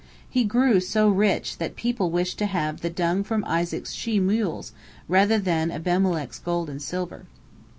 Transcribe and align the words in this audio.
He 0.27 0.45
grew 0.45 0.79
so 0.79 1.07
rich 1.09 1.59
that 1.59 1.75
people 1.75 2.09
wished 2.09 2.39
to 2.39 2.47
have 2.47 2.81
"the 2.81 2.89
dung 2.89 3.23
from 3.23 3.45
Isaac's 3.45 3.91
she 3.91 4.19
mules 4.19 4.71
rather 5.07 5.37
than 5.37 5.69
Abimelech's 5.69 6.39
gold 6.39 6.71
and 6.71 6.81
silver." 6.81 7.27